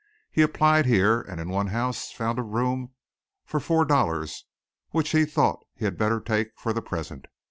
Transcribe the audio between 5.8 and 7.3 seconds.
had better take for the present.